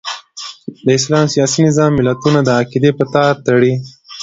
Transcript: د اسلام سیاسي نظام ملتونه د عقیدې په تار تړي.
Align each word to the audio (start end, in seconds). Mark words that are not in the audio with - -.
د 0.85 0.87
اسلام 0.99 1.25
سیاسي 1.33 1.59
نظام 1.67 1.91
ملتونه 1.99 2.39
د 2.43 2.49
عقیدې 2.59 2.91
په 2.97 3.03
تار 3.13 3.33
تړي. 3.47 3.73